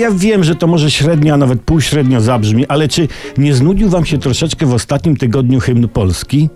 [0.00, 4.04] ja wiem, że to może średnio, a nawet półśrednio zabrzmi, ale czy nie znudził wam
[4.04, 6.48] się troszeczkę w ostatnim tygodniu hymn Polski?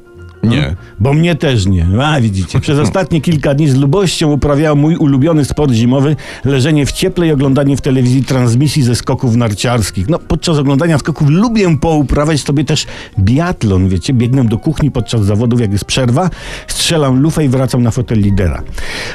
[0.51, 0.75] Nie.
[1.01, 1.87] Bo mnie też nie.
[2.03, 6.93] A widzicie, przez ostatnie kilka dni z lubością uprawiałem mój ulubiony sport zimowy, leżenie w
[6.93, 10.09] cieple i oglądanie w telewizji transmisji ze skoków narciarskich.
[10.09, 12.87] No, podczas oglądania skoków lubię pouprawiać sobie też
[13.19, 16.31] biatlon, wiecie, biegnę do kuchni podczas zawodów, jak jest przerwa,
[16.67, 18.63] strzelam lufę i wracam na fotel lidera.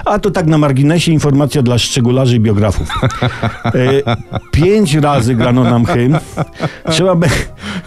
[0.05, 2.89] A to tak na marginesie informacja dla szczegularzy i biografów.
[3.66, 3.71] E,
[4.52, 6.18] pięć razy grano nam hymn.
[6.89, 7.27] Trzeba, be,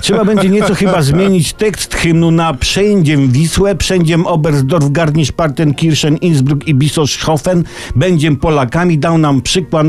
[0.02, 6.74] trzeba będzie nieco chyba zmienić tekst hymnu na Przędziem Wisłę, Przędziem Oberstdorf, Garmisch-Partenkirchen, Innsbruck i
[6.74, 7.64] Bischofshofen.
[7.96, 8.98] Będziem Polakami.
[8.98, 9.86] Dał nam przykład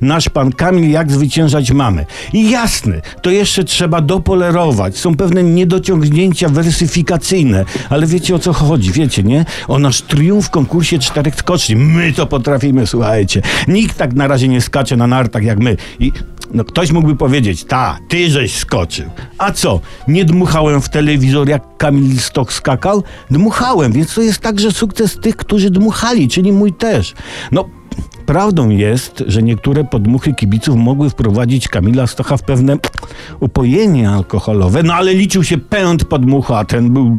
[0.00, 2.06] nasz pan Kamil, jak zwyciężać mamy.
[2.32, 4.96] I jasne, to jeszcze trzeba dopolerować.
[4.96, 9.44] Są pewne niedociągnięcia wersyfikacyjne, ale wiecie o co chodzi, wiecie, nie?
[9.68, 11.76] O nasz triumf w konkursie czterech skoczni.
[11.76, 13.42] My to potrafimy, słuchajcie.
[13.68, 15.76] Nikt tak na razie nie skacze na nartach jak my.
[16.00, 16.12] I
[16.50, 19.10] no ktoś mógłby powiedzieć, ta, ty żeś skoczył.
[19.38, 23.02] A co, nie dmuchałem w telewizor jak Kamil Stok skakał?
[23.30, 27.14] Dmuchałem, więc to jest także sukces tych, którzy dmuchali, czyli mój też.
[27.52, 27.64] No,
[28.26, 32.76] prawdą jest, że niektóre podmuchy kibiców mogły wprowadzić Kamila Stocha w pewne
[33.40, 37.18] upojenie alkoholowe, no ale liczył się pęd podmuchu, a ten był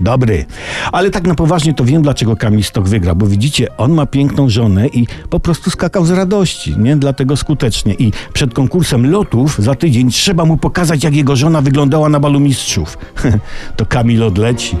[0.00, 0.44] Dobry.
[0.92, 4.50] Ale tak na poważnie to wiem, dlaczego Kamil Stok wygrał, bo widzicie, on ma piękną
[4.50, 6.96] żonę i po prostu skakał z radości, nie?
[6.96, 7.94] Dlatego skutecznie.
[7.94, 12.40] I przed konkursem lotów za tydzień trzeba mu pokazać, jak jego żona wyglądała na balu
[12.40, 12.98] mistrzów.
[13.76, 14.76] to Kamil odleci.